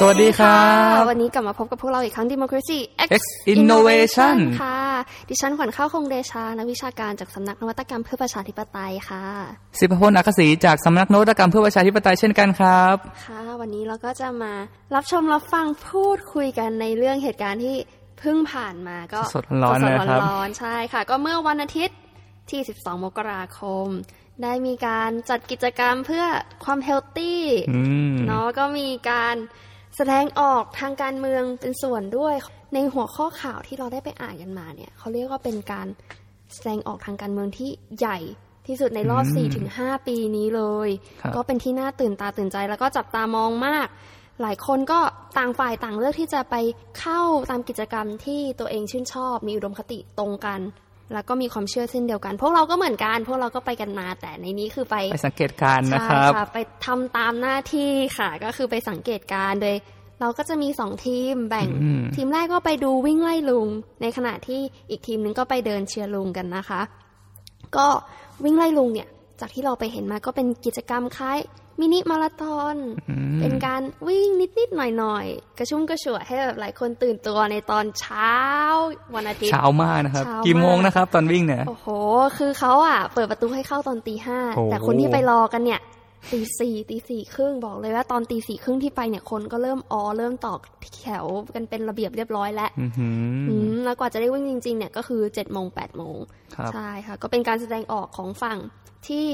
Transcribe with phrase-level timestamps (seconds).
[0.00, 0.66] สวัสดีครั
[0.98, 2.78] บวันนี้กลับมาพบกับพวกเราอีกครั้ง Democracy
[3.08, 3.10] X
[3.52, 4.80] Innovation ค่ะ
[5.28, 9.24] ดิฉันขวัญข้าวคงเดชานักวิชาการจากสำนักนวัตกรรมเพื่อประชาธิปไตยค่ะ
[9.80, 12.96] สิบพลอักษีจากสำนักนวัตกรรมเพื่อประชาธิปไตยเช่นกันครับ
[13.26, 14.52] ค่ะ วันนี้เราก็จะมา
[14.94, 17.76] รับชมรับฟังพูดคุยกันในเรื่องเหตุการณ์ที่
[18.18, 21.98] เพิ่งผ่านมาก็สดร้อนๆสดนะครับร้อนๆใช่ค่ะ ก็เมื่อวันอาทิตย์
[22.50, 23.86] ที่ 12 มกราคม
[24.42, 26.24] ได้มีการจัดกิจกรรมเพื่อ
[26.64, 27.80] ความเฮลตี้อื
[28.12, 29.36] มเนาะก็มีการ
[29.96, 32.34] แสดงออกทางการเมืองเป็นส่วนด้วย
[32.74, 35.86] ในหัวข้อข่าวที่เราได้ไปอ่านกันมาเนี่ยเขาเรียกว่าเป็นการ
[36.54, 38.18] แสดงออกทางการเมืองที่ใหญ่
[38.66, 40.88] ที่สุดในรอบอืม4-5 ปีนี้เลย
[41.22, 43.86] ครับก็เป็นที่น่าตื่นตาตื่นใจแล้วก็จับตามองมาก
[44.42, 45.00] หลายคนก็
[45.38, 46.54] ต่างฝ่ายต่างเลือกที่จะไป
[46.98, 47.20] เข้า
[47.50, 50.60] ตามกิจกรรมที่ตัวเองชื่นชอบ มีอุดมคติตรงกัน
[51.12, 59.76] แล้วก็มีความเชื่อเช่นเดียวกัน พวกเราก็เหมือนกัน พวกเราก็ไปกันมา แต่ในนี้คือไปไปสังเกตการณ์นะครับใช่ค่ะไปทำตามหน้าที่ค่ะ ก็คือไปสังเกตการณ์โดย
[60.20, 63.68] เราก็จะมีสองทีมแบ่งอืมทีมแรกก็ไปดูวิ่งไล่ลุง
[64.02, 66.80] ในขณะที่อีกทีมนึงก็ไปเดินเชียร์ลุงกันนะคะ
[67.76, 67.86] ก็
[68.44, 69.08] วิ่งไล่ลุงเนี่ย
[69.40, 71.38] จากที่เราไปเห็นมาก็เป็นกิจกรรมคล้าย
[71.80, 72.76] มินิมาราธอน
[73.10, 74.28] อืมเป็นการวิ่ง
[74.58, 78.34] นิด ๆ หน่อย ๆ กระชุ่มกระชวยให้แบบหลายคนตื่นตัวในตอนเช้า
[79.14, 81.86] วันอาทิตย์ เช้ามากนะครับเช้ามากกี่โมงนะครับ ตอนวิ่งเนี่ย โอ้โห
[82.38, 85.80] คือเขาอะ เปิดประตูให้เข้าตอนตีห้าโอ้แต่คนที่ไปรอกันเนี่ย
[86.32, 90.60] ตีสี่ตีสี่ครึ่งบอกเลยว่าตอนตีสี่ครึ่งที่ไปเนี่ยคนก็เริ่มออเริ่มตอก
[91.02, 93.14] แถวกันเป็นระเบียบเรียบร้อยแล้วอื้อหือ
[93.48, 96.16] ออืมแล้วกว่าจะได้วิ่งจริง ๆ เนี่ยก็คือเจ็ดโมงแปดโมง
[96.54, 98.58] ครับใช่ค่ะ ก็เป็นการแสดงออกของฝั่ง
[99.06, 99.26] ที่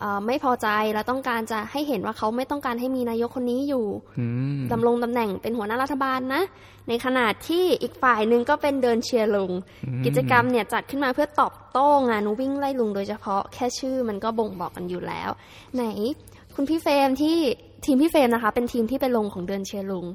[0.00, 3.86] เอ่อไม่พอใจและต้องการจะให้เห็นว่าเขาไม่ต้องการให้มีนายกคนนี้อยู่
[4.18, 4.26] อื
[4.58, 6.42] มดำรงตำแหน่งเป็นหัวหน้ารัฐบาลนะ
[6.88, 9.52] ในขณะที่อีกฝ่ายหนึ่งก็เป็นเดินเชียร์ลุง
[9.86, 15.30] อืมกิจกรรมเนี่ยจัดขึ้นมาเพื่อตอบโต้งานวิ่งไล่ลุงโดยเฉพาะ แค่ชื่อมันก็บ่งบอกกันอยู่แล้ว
[15.74, 15.84] ไหน
[16.62, 17.38] คุณพี่เฟรมที่
[17.84, 20.06] ทีมพี่เฟรมนะคะ เป็นทีมที่ไปลงของเดินเชลุง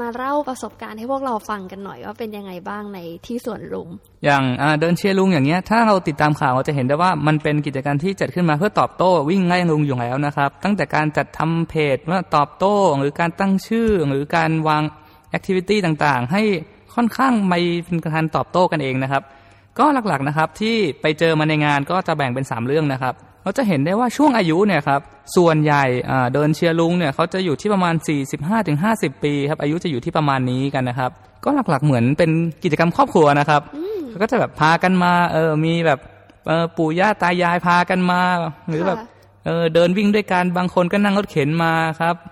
[0.00, 3.88] มาเล่าประสบการณ์ให้พวกเราฟังกันหน่อยว่าเป็นยังไงบ้างในที่สวนลุม
[4.24, 4.42] อย่าง
[4.80, 14.82] เดินเชียร์ลุงอย่างเงี้ยถ้าเราติดตามข่าวเราจะเห็นได้ว่ามันเป็นกิจกรรมที่จัดขึ้นมาเพื่อตอบโต้วิ่งไล่ลุงอยู่แล้วนะครับ ตั้งแต่การจัดทำเพจว่าตอบโต้หรือการตั้งชื่อหรือการวาง
[15.30, 16.42] แอคทิวิตี้ต่างๆ ให้
[16.94, 19.22] ค่อนข้างไม่เป็นการตอบโต้กันเองนะครับ
[19.78, 25.00] ก็หลักๆนะครับที่ไปเจอมาในงานก็จะแบ่งเป็น 3 เรื่องนะครับ เราจะเห็นได้ว่าช่วงอายุเนี่ยครับ
[25.36, 27.94] ส่วนใหญ่อ่าเดินเชียร์ลุงเนี่ยเขาจะอยู่ที่ประมาณ
[28.58, 31.10] 45-50 ปีครับอายุจะอยู่ที่ประมาณนี้กันนะครับ
[31.44, 32.30] ก็หลักๆเหมือนเป็น
[32.64, 33.62] กิจกรรมครอบครัวนะครับ
[34.08, 35.98] เขาก็จะแบบพากันมาเออมีแบบ
[36.46, 38.20] เออปู่ย่าตายายพากันมา
[38.68, 39.06] หรือแบบค่ะ
[39.46, 42.31] เออเดินวิ่งด้วยกันบางคนก็นั่งรถเข็นมาครับโอ้อื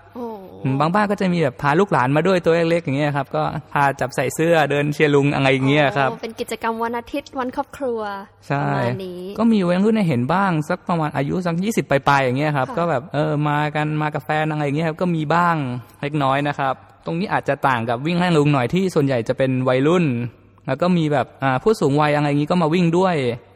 [0.79, 7.99] บางบ้านก็จะมีแบบพาลูกหลานมาด้วยตัวเล็กๆอย่างเงี้ยครับ ก็พาจับใส่เสื้อเดินเชียร์ลุงอะไรอย่างเงี้ยครับโอ้เป็นกิจกรรมวันอาทิตย์วันครอบครัว
[8.47, 15.55] ใช่ประมาณนี้ก็มีวัยรุ่นให้เห็นบ้างสักประมาณอายุสักยี่สิบปลายๆอย่างเงี้ยครับค่ะก็แบบเออมากันมากับแฟนอะไรอย่างเงี้ยครับก็มีบ้าง
[16.01, 16.73] เล็กน้อยนะครับ
[17.05, 20.05] ตรงนี้อาจจะต่างกับวิ่งให้ลุงหน่อยที่ส่วนใหญ่จะเป็นวัยรุ่น
[20.67, 23.15] แล้วก็มีแบบอ่าผู้สูงวัยอะไรอย่างงี้ก็มาวิ่งด้วย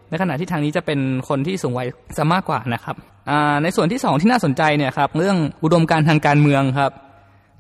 [0.10, 1.00] ในขณะที่ทางนี้จะเป็น
[1.30, 2.96] คนที่สูงวัยซะมากกว่านะครับ
[3.30, 6.92] อ่าในส่วนที่สองที่น่าสนใจเนี่ยครับเรื่องอุดมการณ์ทางการเมืองครับ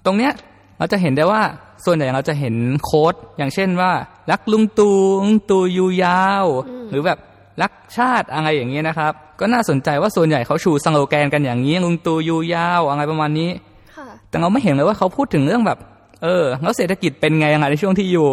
[0.05, 0.31] ตรงเนี้ย
[0.79, 1.41] เราจะเห็นได้ว่า
[1.85, 3.91] ส่วนใหญ่เราจะเห็นโค้ดอย่างเช่นว่า
[4.31, 4.89] รักลุงตู
[5.25, 6.45] ลุงตูอยู่ยาว
[6.89, 7.17] หรือแบบ
[7.61, 13.49] รักชาติอะไรอย่างเงี้ยนะครับ ก็น่าสนใจว่าส่วนใหญ่เขาชูสโลแกนกันอย่างนี้ลุงตูอยู่ยาวอะไรประมาณนี้
[13.95, 15.77] ค่ะแต่เราไม่เห็นเลยว่าเขาพูดถึงเรื่องแบบ
[16.23, 18.29] เออแล้วเศรษฐกิจเป็นไงยังไงในช่วงที่อยู่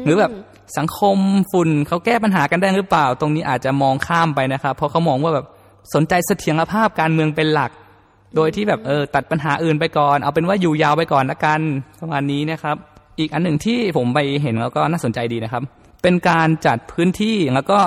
[0.00, 0.30] มหรือแบบ
[0.76, 1.18] สังคม
[1.52, 5.46] ฝุ่นเขาแก้ปัญหากันได้หรือเปล่า ตรงนี้อาจจะมองข้ามไปนะครับ เพราะเขามองว่าแบบ
[5.94, 7.70] สนใจเสถียรภาพการเมืองเป็นหลัก
[8.36, 11.60] โดยที่แบบเออตัดปัญหาอื่นไปก่อน เอาเป็นว่าอยู่ยาวไปก่อนละกัน
[12.00, 12.76] ประมาณนี้นะครับ
[13.18, 15.62] อีกอันหนึ่งที่ผมไปเห็นแล้วก็น่าสนใจดีนะครับ
[16.02, 17.78] เป็นการจัดพื้นที่แล้วก็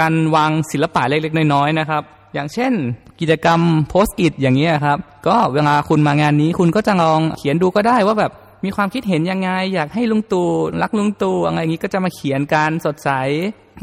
[0.00, 2.02] การวางศิลปะเล็กๆน้อยๆนะครับ
[2.34, 2.72] อย่างเช่น
[3.20, 8.32] กิจกรรมโพสต์อิทอย่างเงี้ยครับ ก็เวลาคุณมางานนี้คุณก็จะลองเขียนดูก็ได้ว่าแบบ
[8.64, 10.50] มีความคิดเห็นยังไง อยากให้ลุงตู่
[10.82, 13.10] รักลุงตู่อะไรอย่างงี้ก็จะมาเขียนการสดใส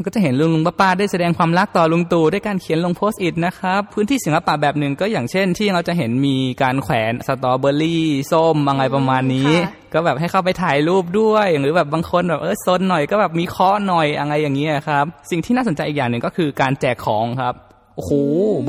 [0.06, 17.54] ก็จะเห็นลุงลุงป้าป้าได้แสดงความรักต่อลุงตู่ด้วยการเขียนลงโพสต์อิทนะครับพื้นที่ศิลปะแบบหนึ่งก็อย่างเช่น ที่เราจะเห็นมีการแขวนสตรอเบอรี่ส้มอะไรประมาณนี้ค่ะก็แบบให้เข้าไปถ่ายรูปด้วยหรือแบบบางคนแบบเออซนหน่อยก็แบบมีเคาะหน่อยอะไรอย่างเงี้ยครับสิ่งที่น่าสนใจอีกอย่างหนึ่งก็คือการแจกของครับ
[17.96, 18.12] โอ้โห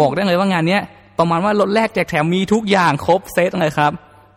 [0.01, 0.81] บอกได้เลยว่างานเนี้ย
[1.19, 3.91] ประมาณว่ารถแรกแจกแถมมีทุกอย่างครบเซตเลยครับ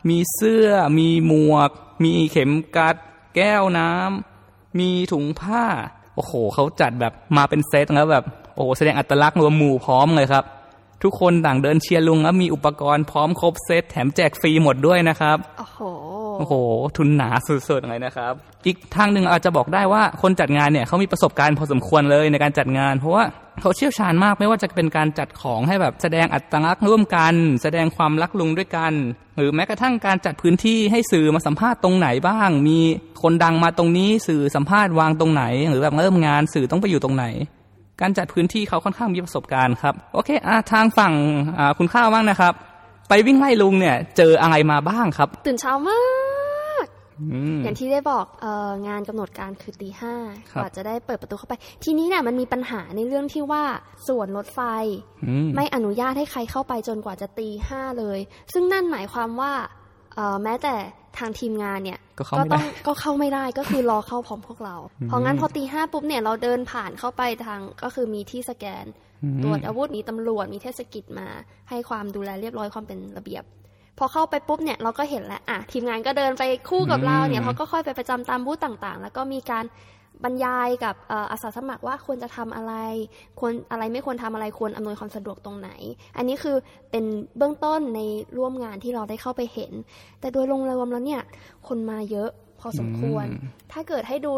[0.08, 0.68] มีเสื้อ
[0.98, 1.70] มีหมวก
[2.04, 2.96] มีเข็มกัด
[3.36, 5.64] แก้วน้ำ มีถุงผ้า
[6.14, 8.24] โอ้โห เขาจัดแบบมาเป็นเซตแล้วแบบ
[8.54, 10.44] โอ้โห แสดงอัตลักษณ์รวมหมู่พร้อมเลยครับ
[11.02, 15.80] ทุกคนต่างเดินเชียร์ลุงแล้วมีอุปกรณ์พร้อมครบเซตแถมแจกฟรีหมดด้วยนะครับ โอ้โห
[16.38, 16.54] โอ้โห
[16.96, 18.32] ทุนหนาสุดๆเลยนะครับ
[18.66, 23.24] อีกทางหนึ่งอาจจะบอกได้ว่าคนจัดงานเนี่ยเขามีประสบการณ์พอสมควรเลยในการจัดงาน เพราะว่า
[23.60, 28.92] เขาเชี่ยวชาญมากไม่ว่าจะเป็นการจัดของให้แบบแสดงอัตลักษณ์ร่วมกัน แสดงความรักลุงด้วยกัน
[29.36, 32.78] หรือแม้กระทั่งการจัดพื้นที่ให้สื่อมาสัมภาษณ์ตรงไหนบ้าง มี
[33.22, 37.24] คนดังมาตรงนี้สื่อสัมภาษณ์วางตรงไหน หรือแบบเริ่มงานสื่อต้องไปอยู่ตรงไหน
[38.00, 41.14] การจัดพื้นที่เขาค่อนข้างมีประสบการณ์ครับ โอเคอทางฝั่ง
[41.78, 42.54] คุณข้าวบ้างนะครับ
[43.08, 45.98] ไปวิ่งไล่ลุงเนี่ย เจออะไรมาบ้างครับ ตื่นเช้ามา
[46.84, 46.86] ก
[47.20, 50.14] อืมอย่างที่ได้บอกเอองานกำหนดการคือตีห้า
[50.50, 51.54] ครับกว่าจะได้เปิดประตูเข้าไป
[51.84, 53.64] ทีนี้เนี่ยมันมีปัญหาในเรื่องที่ว่า
[54.08, 54.60] ส่วนรถไฟ
[55.24, 58.18] อืมไม่อนุญาตให้ใครเข้าไปจนกว่าจะตีห้าเลย
[58.52, 59.52] ซึ่งนั่นหมายความว่า
[60.14, 60.74] เอ่อแม้แต่
[61.18, 64.76] ทางทีมงานเนี่ยก็เข้าไม่ได้ต้องก็เข้าไม่ได้ก็คือรอเข้าพร้อมพวกเรา
[65.08, 69.05] เพราะงั้นพอตีห้าปุ๊บเนี่ยเราเดินผ่านเข้าไปทางก็คือมีที่สแกนอืม
[69.44, 71.26] ตรวจอาวุธมีตำรวจมีเทศกิจมา
[71.70, 73.44] ให้ความดูแลเรียบร้อยความเป็นระเบียบ
[73.98, 79.64] พอเข้าไปปุ๊บเนี่ยเราก็เห็นแล้วอะทีมงานก็เดินไปคู่กับเราเนี่ยเขาก็ค่อยไปประจำตามบูธต่างๆ แล้วก็มีการ
[80.24, 82.72] บรรยายกับเอ่ออาสาสมัครว่าควรจะทำอะไร
[83.40, 85.70] ควรอะไรไม่ควรทำอะไรควรอำนวยความสะดวกตรงไหน
[86.16, 86.56] อันนี้คือ
[86.90, 87.04] เป็น
[87.36, 88.00] เบื้องต้นใน
[88.38, 89.72] ร่วมงานที่เราได้เข้าไปเห็น
[90.20, 91.22] แต่โดยรวมรวมแล้วเนี่ย
[91.68, 92.30] คนมาเยอะ
[92.60, 94.32] พอสมควรอืมถ้าเกิดให้ดู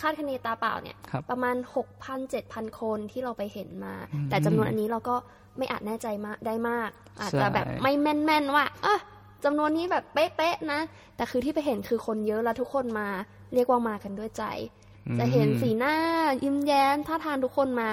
[0.00, 1.56] คาดคะเนตาเปล่าเนี่ยครับประมาณ
[1.96, 3.94] 6,000 7,000 คนที่เราไปเห็นมา
[4.30, 5.16] แต่จำนวนอันนี้เราก็
[5.58, 9.00] ไม่อาจแน่ใจมากได้มาก อาจจะแบบไม่แม่นๆว่าเอะ
[9.44, 10.80] จำนวนนี้แบบเป๊ะๆนะ
[11.16, 13.08] แต่คือที่ไปเห็นคือคนเยอะแล้วทุกคนมา
[13.54, 14.44] เรียกว่ามากันด้วยใจ
[15.18, 15.94] จะเห็นสีหน้า
[16.42, 17.88] ยิ้มแย้มท่าทางทุกคนมา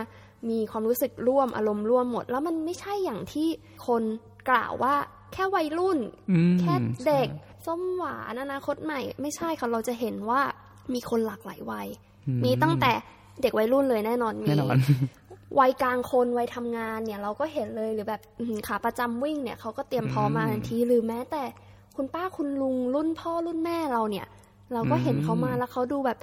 [0.49, 3.47] มีความรู้สึกร่วมอารมณ์ร่วมหมด แล้วมันไม่ใช่อย่างที่
[3.87, 4.03] คน
[4.49, 4.95] กล่าวว่า
[5.33, 5.99] แค่วัยรุ่น
[6.31, 6.73] อืมแค่
[7.05, 7.27] เด็ก
[7.65, 10.41] ส้มหวานอนาคตใหม่ ไม่ใช่ค่ะเราจะเห็นว่า
[10.93, 11.87] มีคนหลากหลายวัย
[12.27, 12.91] อืมีตั้งแต่
[13.41, 14.77] เด็กวัยรุ่นเลยแน่นอนมีแน่นอน
[15.59, 21.43] วัยกลางคนวัยทำงานเนี่ยเราก็เห็นเลยหรือแบบอื้อหือขาประจำวิ่งเนี่ยเขาก็เตรียมพร้อมมาอืมทันทีหรือแม้แต่
[21.95, 24.25] คุณป้าคุณลุงรุ่นพ่อรุ่นแม่เราเนี่ย
[24.73, 26.19] เราก็เห็นเขามาอืมแล้วเขาดูแบบ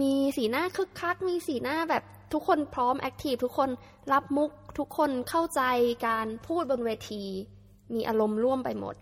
[0.00, 2.02] มีสีหน้าคึกคัก มีสีหน้าแบบ
[2.32, 3.68] ทุกคนพร้อมแอคทีฟทุกคน
[4.12, 5.62] รับมุกทุกคนเข้าใจ
[6.06, 7.22] การพูดบนเวที
[7.94, 8.94] มีอารมณ์ร่วมไปหมด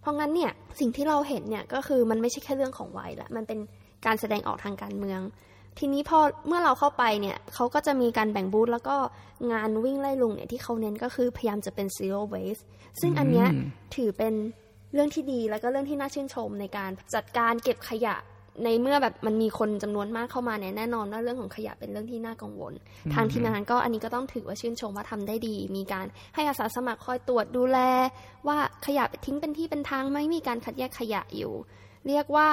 [0.00, 3.58] เพราะงั้นเนี่ยสิ่งที่เราเห็นเนี่ยก็คือมันไม่ใช่แค่เรื่องของวัยละมันเป็น
[4.06, 5.20] การแสดงออกทางการเมือง
[5.78, 8.96] ทีนี้พอเมื่อเราเข้าไปเนี่ยเขาก็จะมีการแบ่งบูธแล้วก็
[9.52, 12.62] งานวิ่งไล่ลุงเนี่ยที่เขาเน้นก็คือพยายามจะเป็น zero waste
[13.00, 13.66] ซึ่งอันเนี้ยอืม
[13.96, 14.34] ถือเป็น
[14.94, 18.16] เรื่องที่ดีแล้วก็เรื่องที่น่าชื่นชมในการจัดการเก็บขยะ
[18.64, 22.72] ในเมื่อแบบมันมีคนจำนวนมากเข้ามาเนี่ยแน่นอนว่าเรื่องของขยะเป็นเรื่องที่น่ากังวล
[23.14, 27.78] ทางทีมงานก็อันนี้ก็ต้องถือว่าชื่นชมว่าทำได้ดี มีการให้อาสาสมัครคอยตรวจดูแล
[28.46, 28.56] ว่า
[28.86, 31.52] ขยะทิ้งเป็นที่เป็นทางไหม่มีการคัดแยกขยะอยู่
[32.08, 32.48] เรียกว่า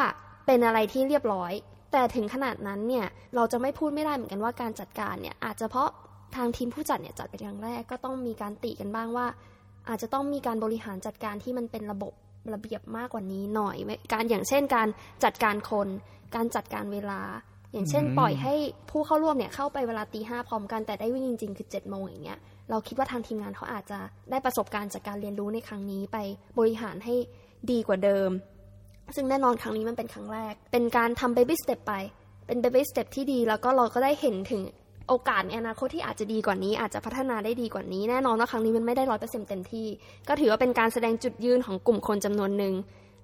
[0.46, 1.54] เป็นอะไรที่เรียบร้อย
[1.92, 3.06] แต่ถึงขนาดนั้นเนี่ย
[3.36, 5.90] เราจะไม่พูดไม่ได้เหมือนกันว่าการจัดการเนี่ยอาจจะเพราะ
[6.36, 9.28] ทางทีมผู้จัดเนี่ยจัดเป็นครั้งแรกก็ต้องมีการติกันบ้างว่า
[9.90, 12.14] อาจจะต้องมีการบริหารจัดการที่มันเป็นระบบ
[12.54, 14.88] ระเบียบมากกว่านี้หน่อยไม่การอย่างเช่นการ
[15.24, 15.88] จัดการคน
[16.36, 17.22] การจัดการเวลา
[17.74, 18.54] อย่างเช่นอืมปล่อยให้
[18.90, 22.40] ผู้เข้าร่วมเนี่ยเข้าไปเวลาตีห้าพร้อมกันแต่ได้วิ่งจริง ๆ คือเจ็ดโมงอย่างเงี้ย
[22.70, 24.00] เราคิดว่าทางทีมงานเขาอาจจะ
[24.32, 26.18] ได้ประสบการณ์จากการเรียนรู้ในครั้งนี้ไป
[26.60, 27.16] บริหารให้
[27.72, 28.30] ดีกว่าเดิม
[29.16, 31.94] ซึ่งแน่นอนครั้งนี้มันเป็นครั้งแรก เป็นการทำ baby step ไป
[32.48, 34.62] เป็น baby step ที่ดี แล้วก็เราก็ได้เห็นถึง
[35.08, 39.88] โอกาสในอนาคตที่อาจจะดีกว่านี้ อาจจะพัฒนาได้ดีกว่านี้ แน่นอนว่าครั้งนี้มันไม่ได้ร้อยเปอร์เซ็นต์เต็มที่
[40.28, 42.74] ก็ถือว่าเป็นการแสดงจุดยืนของกลุ่มคนจำนวนหนึ่ง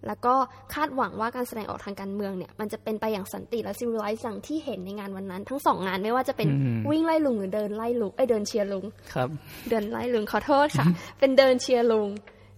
[0.08, 0.34] แล้วก็
[0.74, 9.30] คาดหวังว่าการแสดงออกทางการเมืองเนี่ย มันจะเป็นไปอย่างสันติและซิวิไลซ์อย่างที่เห็นในงานวันนั้น ทั้งสองงานไม่ว่าจะเป็นอืมวิ่งไล่ลุงหรือเดินไล่ลุงไอยเดินเชียร์ลุงครับ
[9.70, 10.86] เดินไล่ลุงขอโทษค่ะ
[11.20, 12.10] เป็นเดินเชียร์ลุง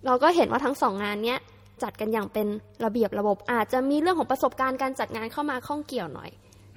[0.06, 1.40] เราก็เห็นว่าทั้งสองงานเนี้ย
[1.84, 2.48] จัดกันอย่างเป็น
[2.86, 6.32] ระเบียบระบบ อาจจะมีเรื่องของประสบการณ์การจัดงานเข้ามาข้องเกี่ยวหน่อย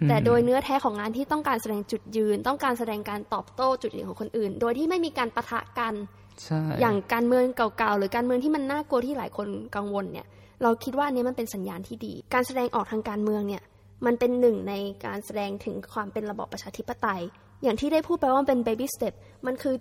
[0.09, 5.95] แต่โดยเนื้อแท้ของงานที่ต้องการแสดงจุดยืน ต้องการแสดงการตอบโต้จุดยืนของคนอื่น โดยที่ไม่มีการปะทะกัน
[6.43, 10.27] ใช่อย่างการเมืองเก่าๆหรือการเมืองที่มันน่ากลัวที่หลายคนกังวลเนี่ย
[10.63, 13.63] เราคิดว่าอันนี้มันเป็นสัญญาณที่ดี การแสดงออกทางการเมืองเนี่ย
[14.07, 14.75] มันเป็นหนึ่งใน
[15.07, 17.23] การแสดงถึงความเป็นระบอบประชาธิปไตย
[17.63, 19.15] อย่างที่ได้พูดไปว่ามันเป็น baby step
[19.47, 19.75] มันคือ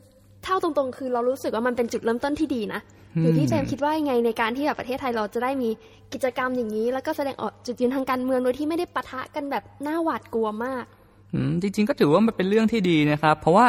[0.45, 2.81] เท่าตรงๆ คือเรารู้สึกว่ามันเป็นจุดเริ่มต้นที่ดีนะ
[3.21, 5.69] หรือที่เจมส์คิดว่ายังไงในการที่แบบประเทศไทยเราจะได้มี
[6.13, 10.85] กิจกรรมอย่างนี้ แล้วก็แสดงออกจุดยืนทางการเมืองโดยที่ไม่ได้ปะทะกันแบบน่าหวาดกลัวมาก
[11.33, 13.65] อืมจริงๆก็ถือว่ามันเป็นเรื่องที่ดีนะครับ เพราะว่า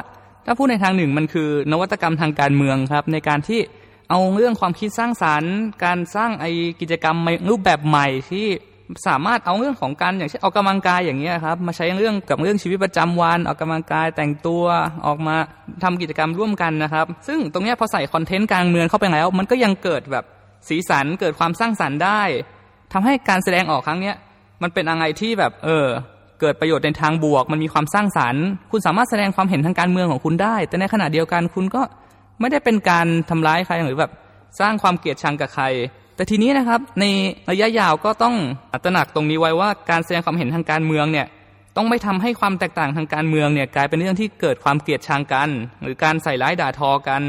[0.46, 3.60] ถ้าพูดในทางหนึ่งมันคือนวัตกรรมทางการเมืองครับ ในการที่
[4.10, 5.54] เอาเรื่องความคิดสร้างสารรค์
[5.84, 6.46] การสร้างไอ
[6.80, 8.46] กิจกรรมใหม่รูปแบบใหม่ที่
[9.06, 14.64] สามารถเอาเรื่องของการอย่างเช่นออกกำลังกายอย่างเงี้ยครับมาใช้เรื่องกับเรื่องชีวิตประจำวัน ออกกำลังกายแต่งตัว
[15.06, 15.36] ออกมา
[15.82, 20.24] ทำกิจกรรมร่วมกันนะครับ ซึ่งตรงเนี้ยพอใส่คอนเทนต์การเมืองเข้าไปแล้ว มันก็ยังเกิดแบบ
[20.68, 22.20] สีสันเกิดความสร้างสรรค์ได้
[22.92, 24.16] ทำให้การแสดงออกครั้งเนี้ย
[24.62, 25.86] มันเป็นอะไรที่แบบเออ
[26.40, 31.82] เกิดประโยชน์ในทางบวก มันมีความสร้างสรรค์ คุณสามารถแสดงความเห็นทางการเมืองของคุณได้ แต่ในขณะเดียวกันคุณก็
[32.40, 34.12] ไม่ได้เป็นการทำร้ายใครหรือแบบ
[34.60, 35.64] สร้างความเกลียดชังกับใคร
[36.16, 37.04] แต่ทีนี้นะครับใน
[37.50, 38.34] ระยะยาวก็ต้อง
[38.84, 41.26] ตระหนักตรงนี้ไว้ว่าการแสดงความเห็นทางการเมืองเนี่ย
[41.76, 45.48] ต้องไม่ทำให้ความแตกต่างทางการเมืองเนี่ยกลายเป็นเรื่องที่เกิดความเกลียดชังกัน
[45.82, 47.22] หรือการใส่ร้ายด่าทอกัน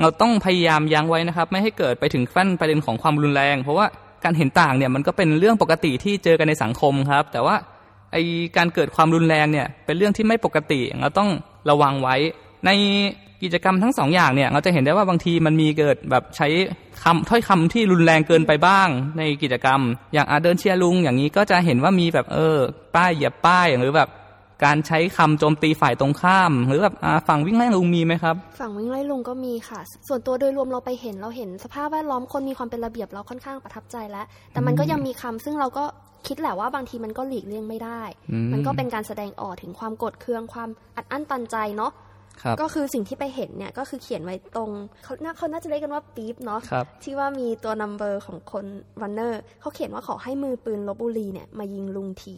[0.00, 3.86] เราต้องพยายามยั้งไว้นะครับ ไม่ให้เกิดไปถึงขั้นประเด็นของความรุนแรง เพราะว่า
[4.24, 7.56] การเห็นต่างเนี่ยมันก็เป็นเรื่องปกติที่เจอกันในสังคมครับ แต่ว่า
[8.12, 8.16] ไอ
[8.56, 11.30] การเกิดความรุนแรงเนี่ยเป็นเรื่องที่ไม่ปกติเราต้อง
[11.70, 12.16] ระวังไว้
[12.66, 12.70] ใน
[13.42, 16.48] กิจกรรมทั้งสองอย่างเนี่ยเราจะเห็นได้ว่าบางทีมันมีเกิดแบบใช้
[17.02, 19.80] คำถ้อยคำที่รุนแรงเกินไปบ้าง ในกิจกรรม
[20.14, 22.56] อย่างอาเดินเชียร์ลุงอย่างนี้ก็จะเห็นว่ามีแบบเออ
[22.94, 24.08] ป้ายเหยียบป้ายหรือแบบ
[24.64, 26.94] การใช้คำโจมตีฝ่ายตรงข้าม หรือแบบ
[27.28, 35.84] ฝั่งวิ่งไล่ลุงมีไหมครับ ฝั่งวิ่งไล่ลุงก็มีค่ะ ส่วนตัวโดยรวมเราไปเห็นเราเห็นสภาพแวดล้อมคนมีความเป็นระเบียบเราค่อนข้างประทับใจแล้ว แต่มันก็ยังมีคำซึ่งเราก็
[36.26, 38.02] คิดแหละว่าบางทีมันก็หลีกเลี่ยงไม่ได้
[38.52, 41.92] มันก็เป็นการแสดงออกถึงความกรธเคืองความอัดอั้นตันใจเนาะ
[42.60, 44.70] ก็คือสิ่งที่ไปเห็นเนี่ยก็คือเขียนไว้ตรง
[45.04, 48.64] เขาน่าเขาน่าจะเรียกกันว่าปี๊บเนาะครับที่ว่ามีตัวนัมเบอร์ของคน
[49.02, 52.36] รันเนอร์เขาเขียนว่าขอให้มือปืนลบบุรีเนี่ยมายิงลุงที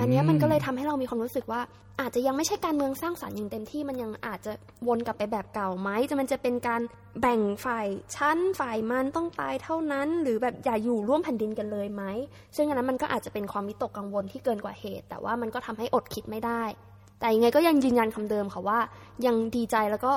[0.00, 1.60] อันเนี้ยมันก็เลยทำให้เรามีความรู้สึกว่า
[2.00, 4.52] อาจจะยังไม่ใช่การเมืองสร้างสรรค์อย่างเต็มที่มันยังอาจจะ
[4.86, 6.80] วนกลับไปแบบเก่าไหมจะมันจะเป็นการ
[7.20, 12.02] แบ่งฝ่ายชั้นฝ่ายมันต้องตายเท่านั้น หรือแบบอย่าอยู่ร่วมแผ่นดินกันเลยไหม
[12.56, 16.62] ซึ่งอันนั้นมันก็อาจจะเป็นความวิตกกังวลที่เกินกว่าเหตุ แต่ว่ามันก็ทำให้อดคิดไม่ได้
[17.20, 18.78] แต่ยังไงก็ยังยืนยันคำเดิมค่ะว่า
[19.26, 20.12] ยังดีใจแล้วก็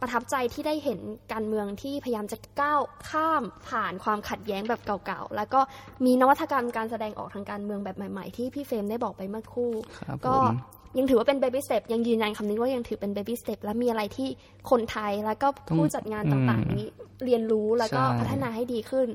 [0.00, 0.98] ประทับใจที่ได้เห็น
[1.32, 5.60] การเมืองที่พยายามจะก้าวข้ามผ่านความขัดแย้งแบบเก่าๆ แล้วก็
[6.04, 10.56] มีนวัตกรรมการแสดงออกทางการเมืองแบบใหม่ๆ ที่พี่เฟรมได้บอกไปเมื่อครู่ครับก็ผม
[10.98, 14.28] ยังถือว่าเป็น baby step ยังยืนยันคำนี้ว่ายังถือเป็น baby step และมีอะไรที่
[14.70, 16.84] คนไทยแล้วก็ผู้จัดงานต่างๆ นี้
[17.24, 19.08] เรียนรู้แล้วก็ใช่พัฒนาให้ดีขึ้น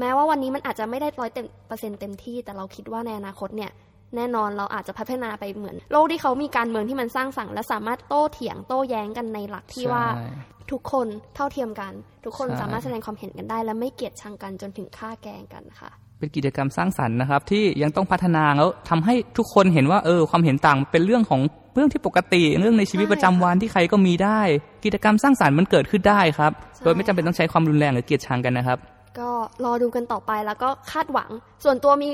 [0.00, 3.70] แม้ว่าวันนี้มันอาจจะไม่ได้ร้อยเต็มเปอร์เซ็นต์เต็มที่ แต่เราคิดว่าในอนาคตเนี่ย
[4.16, 10.26] แน่นอนเราอาจจะพัฒนาไปเหมือน โลกที่เขามีการเมืองที่มันสร้างสรรค์และสามารถโต้เถียงโต้แย้งกันในหลักที่ว่าใช่
[10.72, 11.92] ทุกคนเท่าเทียมกัน
[12.24, 21.40] ทุกคนใช่สามารถแสดงความเห็นกันได้ และไม่เกลียดชังกันจนถึงฆ่าแกล้งกันค่ะ เป็นกิจกรรมสร้างสรรค์นะครับ ที่ยังต้องพัฒนาแล้วทำให้ทุกคนเห็นว่าเออความเห็นต่างเป็นเรื่องของ
[21.74, 24.40] เรื่องที่ปกติเรื่องในชีวิตใช่ประจำวันที่ใครก็มีได้
[24.84, 28.78] กิจกรรมสร้างสรรค์มันเกิดขึ้นได้ครับใช่โดยไม่จำเป็นต้องใช้ความรุนแรงหรือเกลียดชังกันนะครับ
[29.18, 29.30] ก็
[29.64, 31.30] รอดูกันต่อไปแล้วก็คาดหวัง
[31.64, 32.08] ส่วนตัวมี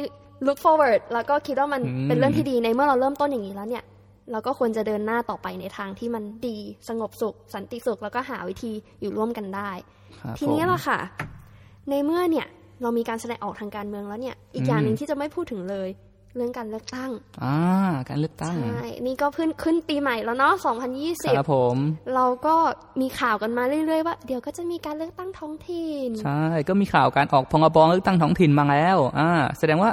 [0.46, 3.84] look forward แล้วก็คิดว่ามันอืมเป็นเรื่องที่ดีในเมื่อเราเริ่มต้นอย่างนี้แล้วเนี่ย
[4.32, 6.56] เราก็ควรจะเดินหน้าต่อไปในทางที่มันดี
[6.88, 9.70] สงบสุข สันติสุข แล้วก็หาวิธีอยู่ร่วมกันได้
[10.20, 10.98] ครับทีนี้ผมล่ะค่ะ
[11.90, 12.46] ในเมื่อเนี่ย
[12.82, 15.88] เรามีการแสดงออกทางการเมืองแล้วเนี่ย อีกอย่างหนึ่งที่จะไม่พูดถึงเลย
[16.36, 17.10] เรื่องการเลือกตั้ง
[17.44, 17.56] อ่า
[18.08, 20.76] การเลือกตั้งใช่นี่ก็เพิ่งขึ้นปีใหม่แล้วเนาะครับ
[21.46, 21.76] 2020ผม
[22.14, 22.54] เราก็
[23.00, 29.90] มีข่าวกันมาเรื่อยๆว่า เดี๋ยวก็จะมีการเลือกตั้งท้องถิ่น ใช่ ก็มีข่าวการออกพงบเลือกตั้งท้องถิ่นมาแล้ว อ่า แสดงว่า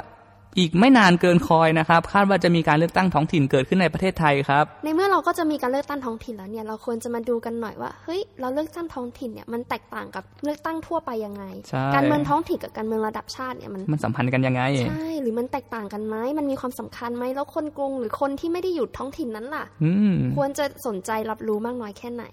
[0.58, 22.24] อีกไม่นานเกินคอยนะครับ คาดว่าจะมีการเลือกตั้งท้องถิ่นเกิดขึ้นในประเทศไทยครับ ในเมื่อเราก็จะมีการเลือกตั้งท้องถิ่นแล้วเนี่ยเราควรจะมาดูกันหน่อยว่าเฮ้ยเราเลือกตั้งท้องถิ่นเนี่ยมันแตกต่างกับเลือกตั้งทั่วไปยังไงใช่การเมืองท้องถิ่นกับการเมืองระดับชาติเนี่ยมันมันสัมพันธ์กันยังไงใช่หรือมันแตกต่างกันไหมมันมีความสำคัญไหมแล้วคนกรุงหรือคนที่ไม่ได้อยู่ท้องถิ่นนั้นล่ะอืมควรจะสนใจรับรู้มากน้อยแค่ไหน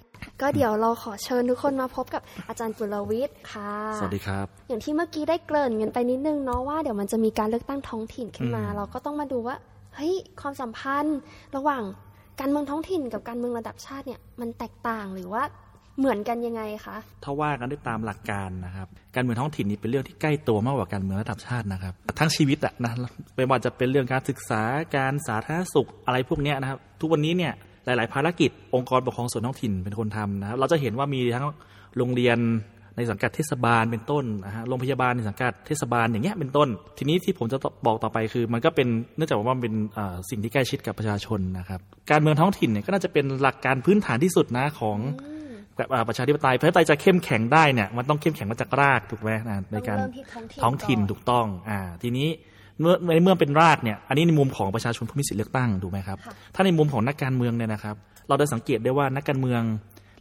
[0.42, 9.56] ก็เดี๋ยวเราขอเชิญทุกคนมาพบกับอาจารย์ปุรวิทย์ค่ะ สวัสดีครับ อย่างที่เมื่อกี้ได้เกริ่นกันไปนิดนึงเนาะว่าเดี๋ยวมันจะมีการเลือกตั้งท้องถิ่นขึ้นมาอืมเราก็ต้องมาดูว่า
[9.96, 11.18] เฮ้ยความสัมพันธ์
[11.56, 11.84] ระหว่าง
[12.40, 15.44] การเมืองท้องถิ่นกับการเมืองระดับชาติเนี่ยมันแตกต่างหรือว่า
[16.00, 22.94] เหมือนกันยังไงคะถ้าว่ากันด้วยตามหลักการนะครับ การเมืองท้องถิ่นนี่เป็นเรื่องที่ใกล้ตัวมากกว่าการเมืองระดับชาตินะครับ ทั้งชีวิตอะนะ
[23.36, 24.62] ไม่ว่าจะเป็นเรื่องการศึกษา
[24.98, 27.54] การสาธารณสุขอะไรพวกเนี้ยนะครับ ทุกวันนี้เนี่ย
[27.86, 31.46] หลาย ๆ ภารกิจ องค์กรปกครองส่วนท้องถิ่นเป็นคนทำนะครับเราจะเห็นว่ามีทั้ง
[31.98, 32.40] โรงเรียน
[32.98, 38.88] ในสังกัดเทศบาลเป็นต้นนะฮะโรงพยาบาลในสังกัดเทศบาลอย่างเงี้ยเป็นต้น ทีนี้ที่ผมจะบอกต่อไปคือ มันก็เป็น
[39.18, 41.80] เนื่องจากว่ามันเป็นเอ่อสิ่งที่ใกล้ชิดกับประชาชนนะครับ
[42.12, 44.98] การเมืองท้องถิ่นเนี่ยก็น่าจะเป็นหลักการพื้นฐานที่สุดนะของ
[45.78, 52.28] แบบอ่าประชาธิปไตยประชาธิปไตยจะเข้มแข็งได้เนี่ยมันต้องเข้มแข็งมาจากรากถูกไหมนะในการต้องเริ่มที่ท้องถิ่นท้องถิ่นก่อนถูกต้องอ่าทีนี้
[52.80, 57.96] เมื่อในเมื่อเป็นรากเนี่ยอันนี้ในมุมของประชาชนผู้มีสิทธิเลือกตั้งถูกไหมครับค่ะถ้าในมุมของนักการเมืองเนี่ยนะครับ
[58.28, 59.62] เราได้สังเกตได้ว่านักการเมือง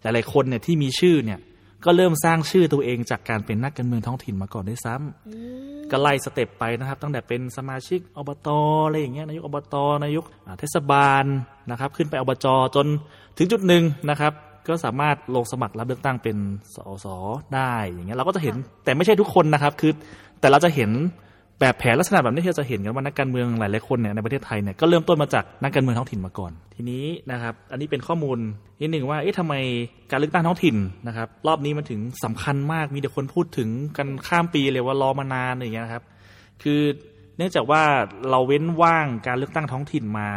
[0.03, 1.39] หลาย ๆ คนเนี่ยที่มีชื่อเนี่ย
[1.85, 8.49] ก็เริ่มสร้างชื่อตัวเองจากการเป็นนักการเมืองท้องถิ่นมาก่อนด้วยซ้ำก็ไล่สเต็ปไปนะครับ ตั้งแต่เป็นสมาชิกอบต
[8.87, 11.25] อะไรอย่างเงี้ยนายกอบตนายกอ่าเทศบาล
[11.71, 12.47] นะครับ ขึ้นไปอบจ
[12.77, 12.87] จน
[13.39, 14.33] ถึงจุดหนึ่งนะครับ
[14.69, 16.37] ก็สามารถลงสมัครรับเลือกตั้งเป็น
[16.77, 17.07] สส
[17.55, 19.93] ได้อย่างเงี้ยเราก็จะเห็นแต่ไม่ใช่ทุกคนนะครับ คือ
[20.41, 20.91] แต่เราจะเห็น
[21.65, 28.39] แบบแผนลักษณะแบบนี้ที่เราจะเห็นกันว่านักการเมืองหลายๆคนเนี่ยในประเทศไทยเนี่ยก็เริ่มต้นมาจากนักการเมืองท้องถิ่นมาก่อน ทีนี้นะครับอันนี้เป็นข้อมูล
[28.81, 29.55] นิดหนึ่งว่าเอ๊ะทำไม
[30.11, 36.05] การเลือกตั้งท้องถิ่นนะครับรอบนี้มันถึงสำคัญมากมีแต่คนพูดถึงกันข้ามปีเลยว่ารอมานานอย่างเงี้ยนะครับ
[36.63, 36.81] คือ
[37.37, 37.83] เนื่องจากว่า
[38.31, 40.29] เราเว้นว่างการเลือกตั้งท้องถิ่นมา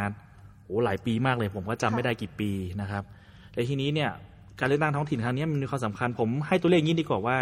[0.66, 3.04] โอ้หลายปีมากเลย ผมก็จำไม่ได้กี่ปีนะครับ
[3.54, 4.10] แต่ทีนี้เนี่ย
[4.60, 7.38] การเลือกตั้งท้องถิ่นครั้งนี้มันมีความสำคัญผมให้ตัวเลขอย่งดีกว่าว่า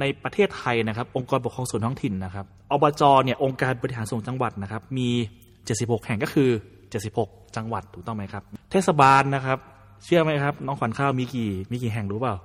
[0.00, 5.08] ในประเทศไทยนะครับ องค์กรปกครองส่วนท้องถิ่นนะครับอบจเนี่ยองค์การบริหารส่วนจังหวัดนะครับ มี
[5.56, 6.50] 76 แห่งก็คือ
[7.02, 9.58] 76 จังหวัดถูกต้องไหมครับ เทศบาลนะครับ
[10.04, 12.36] เชื่อไหมครับ น้องขวัญข้าวมีกี่มีกี่แห่งรู้เปล่า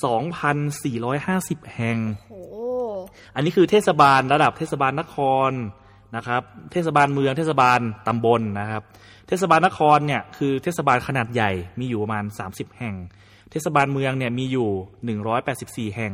[0.00, 1.98] 2,450 แห่ง
[2.30, 2.42] โอ้
[3.34, 5.16] อันนี้คือเทศบาลระดับเทศบาลนค
[5.48, 5.50] ร
[6.16, 8.82] นะครับ เทศบาลเมืองเทศบาลตำบลนะครับ
[9.28, 11.50] เทศบาลนครเนี่ยคือเทศบาลขนาดใหญ่
[11.80, 12.94] มีอยู่ประมาณ 30 แห่ง
[13.50, 14.68] เทศบาลเมืองเนี่ยมีอยู่
[15.92, 16.12] 184 แห่ง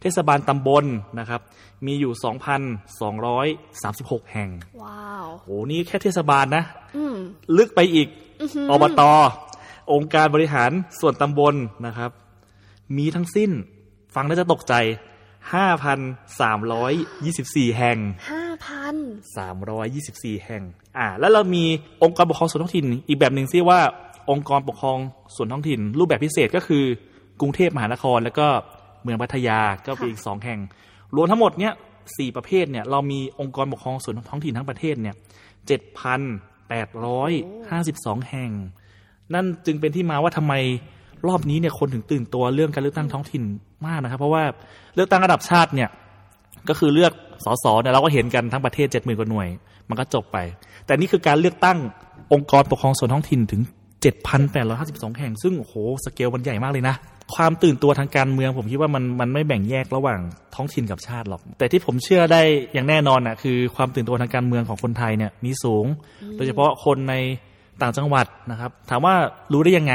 [0.00, 0.84] เทศบาลตำบล
[1.18, 1.40] นะครับ
[1.86, 2.12] มีอยู่
[3.02, 4.50] 2,236 แห่ง
[4.82, 6.64] ว้าวโอ้นี่แค่เทศบาลนะ
[6.96, 7.16] อืม
[7.56, 8.08] ลึกไปอีก
[8.70, 9.02] อบต
[9.92, 11.54] องค์การบริหารส่วนตำบล
[11.86, 12.10] นะครับ
[12.96, 13.50] มีทั้งสิ้น
[14.14, 14.74] ฟังแล้วจะตกใจ
[15.56, 17.98] 5,324 แห่ง
[18.30, 18.94] ห้าพัน
[19.70, 20.62] 324 แห่ง
[20.98, 21.64] อ่า แล้วเรามี
[22.02, 23.80] องค์กรปกครองส่วนท้องถิ่น อีกแบบหนึ่งที่ว่า
[24.30, 24.98] องค์กรปกครอง
[25.36, 26.84] ส่วนท้องถิ่น รูปแบบพิเศษก็คือ
[27.40, 28.48] กรุงเทพมหานคร แล้วก็
[29.06, 30.60] เมืองพัทยาก็เป็นอีกสองแห่ง
[31.16, 31.72] รวมทั้งหมดเนี่ย
[32.16, 35.14] สี่ประเภทเนี่ยเรามีองค์กรปกครองส่วนท้องถิ่นทั้งประเทศเนี่ย
[35.66, 36.20] เจ็ดพัน
[36.68, 37.32] แปดร้อย
[37.70, 38.50] ห้าสิบสองแห่ง
[39.34, 40.54] นั่นจึงเป็นที่มาว่าทำไม
[41.28, 43.42] รอบนี้เนี่ยคนถึงตื่นตัวเรื่องการเลือกตั้งท้องถิ่น
[43.86, 44.44] มากนะครับ เพราะว่า
[44.94, 45.88] เลือกตั้งระดับชาติเนี่ย
[46.68, 47.12] ก็คือเลือก
[47.44, 49.48] สสเนี่ยเราก็เห็นกันทั้งประเทศเจ็ดหมื่นกว่าหน่วย
[49.88, 50.38] มันก็จบไป
[50.86, 51.78] แต่นี่คือการเลือกตั้ง
[52.32, 53.62] องค์กรปกครองส่วนท้องถิ่นถึง
[54.40, 56.94] 7,852แห่ง ซึ่งโอ้โหสเกลมันใหญ่มากเลยนะ
[57.34, 60.20] ความตื่นตัวทางการเมือง ผมคิดว่ามันมันไม่แบ่งแยกระหว่าง
[60.54, 62.42] ท้องถิ่นกับชาติหรอก แต่ที่ผมเชื่อได้
[62.72, 65.86] อย่างแน่นอนน่ะคือความตื่นตัวทางการเมืองของคนไทยเนี่ยมีสูง
[66.36, 67.14] โดยเฉพาะคนใน
[67.82, 69.14] ต่างจังหวัดนะครับ ถามว่า
[69.52, 69.94] รู้ได้ยังไง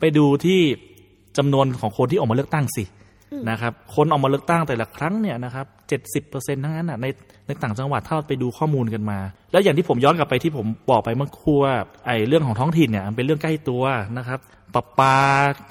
[0.00, 0.60] ไปดูที่
[1.38, 2.84] จำนวนของคนที่ออกมาเลือกตั้งสิ
[3.50, 7.06] นะครับ คนออกมาเลือกตั้งแต่ละครั้งเนี่ยนะครับเจ็ดสิบเปอร์เซ็นต์ทั้งนั้นน่ะใน
[7.46, 9.18] ในต่างจังหวัดถ้าเราไปดูข้อมูลกันมา
[9.52, 11.74] แล้วอย่างที่ผมย้อนกลับไปที่ผมบอกไปเมื่อครู่ว่า
[12.06, 13.84] ไอ้เรื่องของท้องถิ่นเนี่ยมันเป็นเรื่องใกล้ตัว
[14.18, 14.38] นะครับ
[14.74, 15.16] ปรปา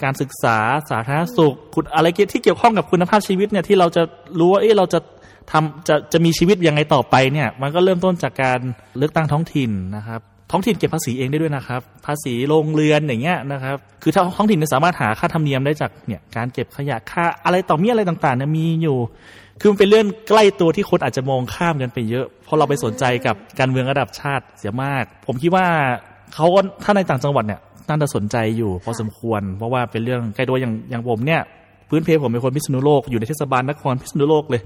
[0.03, 0.57] การศึกษา
[0.89, 4.03] สาธารณสุขคุณอะไรที่เกี่ยวข้องกับคุณภาพชีวิตเนี่ยที่เราจะ
[4.39, 4.99] รู้ว่าเอ๊ะเราจะ
[5.51, 8.59] ทำจะจะมีชีวิตยังไงต่อไปเนี่ย มันก็เริ่มต้นจากการ
[8.97, 18.97] เลือกตั้งท้องถิ่นนะครับ ท้องถิ่นเก็บภาษีเองได้ด้วยนะครับ ภาษีโรงเรือนอย่างเงี้ยนะครับ คือถ้าท้องถิ่นสามารถหาค่าธรรมเนียมได้จากเนี่ยการเก็บขยะค่าอะไรต่อมีอะไรต่างๆเนี่ยมีอยู่
[19.61, 25.65] คือมันเป็นเรื่องใกล้ตัวที่คนอาจจะมองข้ามกันไปเยอะ เพราะเราไปสนใจกับการเมืองระดับชาติเสียมาก ผมคิดว่า
[26.33, 26.45] เขา
[26.83, 31.41] ถ้าในต่างจังหวัดเนี่ยน่าจะสนใจอยู่พอสมควร เพราะว่าเป็นเรื่องใกล้ตัวอย่างอย่างผมเนี่ย
[31.89, 34.61] พื้นเพผมเป็นคนพิษณุโลกอยู่ในเทศบาลนครพิษณุโลกเลย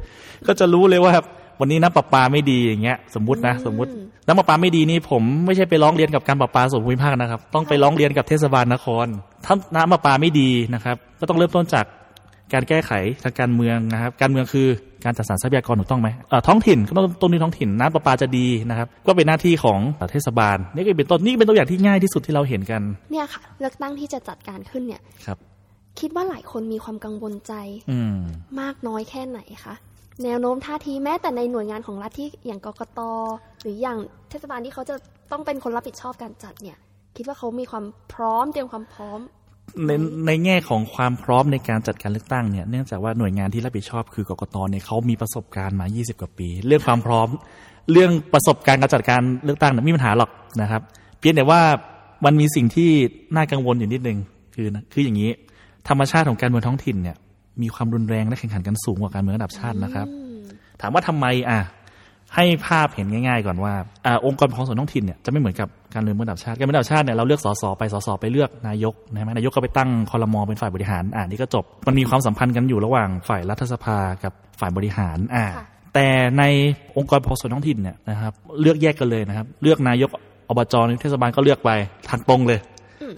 [0.48, 1.13] ก็จะรู้เลยว่า
[1.60, 3.92] วันนี้น้ำประปาไม่ดีอย่างเงี้ยสมมตินะสมมติ
[4.28, 9.06] น้ำประปาไม่ดีนี่ผมไม่ใช่ไปร้องเรียนกับการประปาส่วนภูมิภาคนะครับ ต้องไปร้องเรียนกับเทศบาลนคร
[9.46, 11.86] ถ้าน้ำประปาไม่ดีนะครับ ก็ต้องเริ่มต้นจาก
[12.54, 12.92] การแก้ไข
[13.24, 14.68] ทางการเมืองนะครับ การเมืองคือ
[15.06, 19.80] การจัดสรรทรัพยากรถูกต้องไหมเอ่อท้องถิ่นก็ต้องต้นที่ท้องถิ่นน้ำประปาจะดีนะครับ ก็เป็นหน้าที่ของ
[20.12, 25.38] เทศบาล นี่ก็เป็นต้นนี่เป็นตัวอย่างที่ง่ายที่สุดที่เราเห็นกัน เนี่ยค่ะเลือกตั้งที่จะจัดการขึ้นเนี่ยครับ
[26.00, 27.54] คิดว่าหลายคนมีความกังวลใจ
[27.92, 28.16] อืม
[28.62, 29.76] มากน้อยแค่ไหนคะ
[30.24, 33.00] แนวโน้มท่าทีแม้แต่ในหน่วยงานของรัฐที่อย่างกกต
[33.62, 33.97] หรืออย่าง
[34.30, 34.95] เทศบาลที่เขาจะ
[35.32, 36.78] ต้องเป็นคนรับผิดชอบการจัดเนี่ย
[37.15, 39.19] คิดว่าเขามีความพร้อมเตรียมความพร้อม
[39.88, 39.91] ใน
[40.28, 47.30] ในแง่ของความพร้อมในการจัดการเลือกตั้งเนี่ยเนื่องจากว่าหน่วยงานที่รับผิดชอบคือกกตเนี่ยเขามีประสบการณ์มา 20 กว่าปี เรื่องความพร้อม
[47.91, 50.30] เรื่องประสบการณ์การจัดการเลือกตั้งเนี่ยไม่มีปัญหาหรอก
[50.62, 50.82] นะครับ
[51.19, 51.62] เพียงแต่ว่า
[52.26, 52.89] มันมีสิ่งที่
[53.36, 54.17] น่ากังวลอยู่นิดนึง
[54.56, 55.30] คือคืออย่างนี้
[55.88, 57.17] ธรรมชาติของการเมืองท้องถิ่นเนี่ย
[57.62, 60.08] มีความรุนแรงและแข่งขันกันสูงกว่าการเมืองระดับชาตินะครับ
[60.82, 61.60] ถามว่าทำไมอะ
[62.36, 63.74] ให้ภาพเห็นง่าย ๆ ก่อนว่า
[64.06, 76.44] อาองค์กรปกครองส่วนท้องถิ่นเนี่ยจะไม่เหมือนกับการเมืองระดับชาติการเมืองระดับชาติเนี่ยเราเลือกสสไปสสไปเลือกนายกนะไหมนายกก็ไปตั้งคอรมอเป็นฝ่ายบริหารอ่านี่ก็จบ มันมีความสัมพันธ์กันอยู่ระหว่างฝ่ายรัฐสภากับฝ่ายบริหารอ่าค่ะแต่ใน
[76.98, 80.10] องค์กรปกครองส่วนท้องถิ่นเนี่ยนะครับเลือกแยกกันเลยนะครับ เลือกนายก
[80.50, 81.72] อบจในเทศบาลก็เลือกไป
[82.10, 82.60] ทางตรงเลย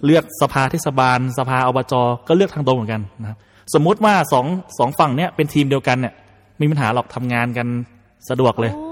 [0.05, 1.93] เลือกสภาเทศบาล สภาอบจ
[2.27, 3.37] ก็เลือกทางตรงเหมือนกันนะครับ
[3.73, 4.45] สมมุติว่าสอง
[4.77, 6.13] สองฝั่งเนี่ยเป็นทีมเดียวกันเนี่ย
[6.61, 7.67] มีปัญหาหรอกทำงานกัน
[8.29, 8.87] สะดวกเลยโอ้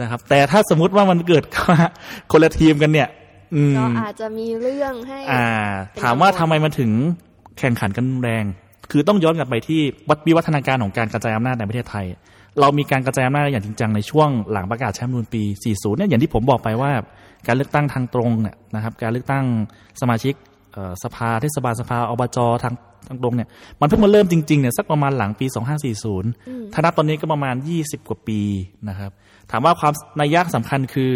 [0.00, 1.44] นะครับ แต่ถ้าสมมติว่ามันเกิด
[2.32, 3.08] คนละทีมกันเนี่ย
[3.54, 5.46] อืมก็อาจจะมีเรื่องให้อ่า
[5.86, 6.90] เป็นถามว่ากัทำงวลไมมันถึง
[7.58, 8.44] แข่งขันกันรุนแรง
[8.90, 12.06] คือต้องย้อนกลับไปที่วัดวิวัฒนาการของการกระจายอำนาจในประเทศไทย
[12.60, 16.92] เรามีการกระจายอำนาจอย่างจริงจังในช่วงหลังประกาศแชมป์นูนปี 40 เนี่ยอย่างที่ผมบอกไปว่า
[17.46, 19.44] การเลือกตั้งทางตรงเนี่ยนะครับ การเลือกตั้ง
[20.00, 20.34] สมาชิก
[20.72, 22.74] เอ่อสภาเทศบาลสภาอบจทางทาง
[23.24, 23.48] ตรงเนี่ย
[23.80, 25.46] มันเพิ่งมาเริ่มจริงๆเนี่ยสักประมาณหลังปี
[26.10, 28.40] 2540ถ้านับตอนนี้ก็ประมาณ 20 กว่าปี
[28.88, 29.10] นะครับ
[29.50, 31.10] ถามว่าความนัยยะสำคัญคือ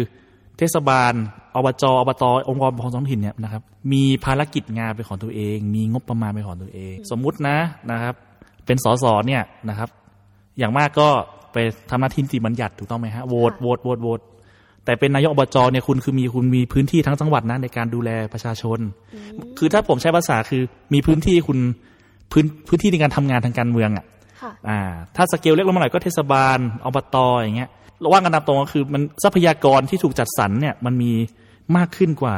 [0.57, 1.13] เทศบาล
[1.55, 7.57] อบจอบตองค์กรปกครองท้องถิ่นเนี่ยนะครับมีภารกิจงานเป็นของตัวเอง มีงบประมาณเป็นของตัวเอง สมมุตินะ
[7.91, 8.13] นะครับ
[8.65, 9.89] เป็นสสเนี่ยนะครับ
[10.57, 11.09] อย่างมากก็
[11.53, 11.57] ไป
[11.89, 14.19] ทำหน้าที่นิติบัญญัติถูกต้องไหมฮะโหวตโหวตโหวตโหวต
[14.85, 18.79] แต่เป็นนายกอบจเนี่ยคุณคือมีคุณมีพื้นที่ทั้งจังหวัดนะในการดูแลประชาชน
[19.57, 20.61] คือถ้าผมใช้ภาษาคือ
[20.93, 21.59] มีพื้นที่คุณ
[22.31, 24.05] พื้นพื้นที่ในการทำงานทางการเมืองอะ
[24.41, 24.79] ค่ะอ่า
[25.15, 31.11] ถ้าสเกลเล็กลงมาหน่อยก็เทศบาลอบตอย่างเงี้ยเราว่ากันตามตรงก็คือมันทรัพยากรที่ถูกจัดสรรเนี่ยมันมี
[31.77, 32.35] มากขึ้นกว่า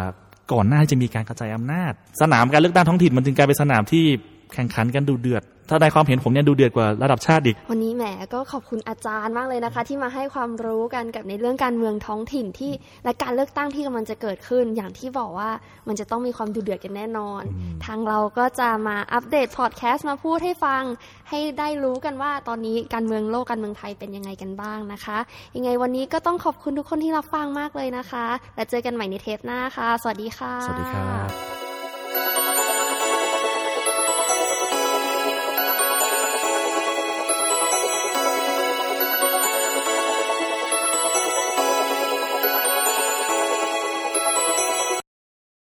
[0.51, 4.05] ก่อนหน้าที่จะมีการกระจายอำนาจ สนามการเลือกตั้งท้องถิ่นมันจึงกลายเป็นสนามที่
[4.53, 12.71] แข่งขันกันดูเดือด ถ้าในความเห็นผมเนี่ยดูเดือดกว่าระดับชาติอีก วันนี้แหมก็ขอบคุณอาจารย์มากเลยนะคะ ที่มาให้ความรู้กันกับในเรื่องการเมืองท้องถิ่นที่
[13.03, 15.49] และการเลือกตั้งที่กำลังจะเกิดขึ้น อย่างที่บอกว่า
[15.87, 17.41] มันจะต้องมีความดูเดือดกันแน่นอน
[17.85, 20.83] ทางเราก็จะมาอัปเดตพอดแคสต์มาพูดให้ฟัง
[21.29, 25.17] ให้ได้รู้กันว่าตอนนี้การเมืองโลกการเมืองไทยเป็นยังไงกันบ้างนะคะ
[25.55, 31.52] ยังไงวันนี้ก็ต้องขอบคุณทุกคนที่รับฟังมากเลยนะคะ และเจอกันใหม่ในเทปหน้าค่ะ สวัสดีค่ะ สวัสดีครับ